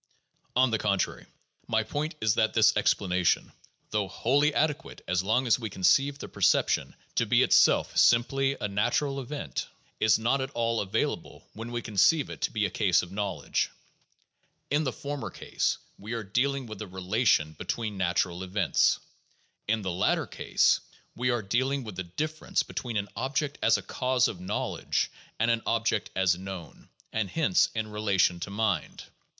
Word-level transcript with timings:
On 0.55 0.71
the 0.71 0.79
contrary, 0.79 1.27
my 1.67 1.83
point 1.83 2.15
is 2.21 2.33
that 2.33 2.55
this 2.55 2.75
explanation, 2.75 3.51
though 3.91 4.07
wholly 4.07 4.47
ade 4.51 4.75
quate 4.79 5.01
as 5.07 5.21
long 5.21 5.45
as 5.45 5.59
we 5.59 5.69
conceive 5.69 6.17
the 6.17 6.27
perception 6.27 6.95
to 7.13 7.27
be 7.27 7.43
itself 7.43 7.95
simply 7.95 8.57
a 8.59 8.67
natural 8.67 9.21
event, 9.21 9.67
is 9.99 10.17
not 10.17 10.41
at 10.41 10.49
all 10.55 10.81
available 10.81 11.47
when 11.53 11.71
we 11.71 11.83
conceive 11.83 12.31
it 12.31 12.41
to 12.41 12.51
be 12.51 12.65
a 12.65 12.71
case 12.71 13.03
of 13.03 13.11
knowledge. 13.11 13.69
In 14.71 14.85
the 14.85 14.91
former 14.91 15.29
case, 15.29 15.77
we 15.99 16.13
are 16.13 16.23
dealing 16.23 16.65
with 16.65 16.81
a 16.81 16.87
relation 16.87 17.53
between 17.53 17.95
natural 17.95 18.41
events. 18.41 18.97
In 19.67 19.83
the 19.83 19.91
latter 19.91 20.25
case, 20.25 20.79
we 21.15 21.29
are 21.29 21.43
dealing 21.43 21.83
with 21.83 21.95
the 21.95 22.01
difference 22.01 22.63
between 22.63 22.97
an 22.97 23.07
object 23.15 23.59
as 23.61 23.77
a 23.77 23.83
cause 23.83 24.27
of 24.27 24.39
knowledge 24.41 25.11
and 25.37 25.51
an 25.51 25.61
object 25.67 26.09
as 26.15 26.35
known, 26.35 26.89
and 27.13 27.29
hence 27.29 27.69
in 27.75 27.91
relation 27.91 28.39
to 28.39 28.49
mind. 28.49 29.03